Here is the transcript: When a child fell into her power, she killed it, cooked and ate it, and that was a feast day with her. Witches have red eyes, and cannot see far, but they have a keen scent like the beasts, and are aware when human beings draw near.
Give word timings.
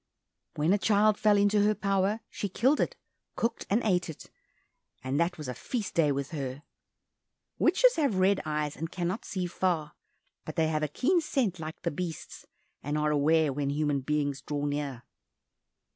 When 0.55 0.73
a 0.73 0.79
child 0.79 1.15
fell 1.19 1.37
into 1.37 1.61
her 1.61 1.75
power, 1.75 2.21
she 2.27 2.49
killed 2.49 2.79
it, 2.79 2.95
cooked 3.35 3.67
and 3.69 3.83
ate 3.83 4.09
it, 4.09 4.31
and 5.03 5.19
that 5.19 5.37
was 5.37 5.47
a 5.47 5.53
feast 5.53 5.93
day 5.93 6.11
with 6.11 6.31
her. 6.31 6.63
Witches 7.59 7.97
have 7.97 8.15
red 8.15 8.41
eyes, 8.43 8.75
and 8.75 8.89
cannot 8.91 9.25
see 9.25 9.45
far, 9.45 9.93
but 10.43 10.55
they 10.55 10.69
have 10.69 10.81
a 10.81 10.87
keen 10.87 11.21
scent 11.21 11.59
like 11.59 11.83
the 11.83 11.91
beasts, 11.91 12.47
and 12.81 12.97
are 12.97 13.11
aware 13.11 13.53
when 13.53 13.69
human 13.69 13.99
beings 14.01 14.41
draw 14.41 14.65
near. 14.65 15.03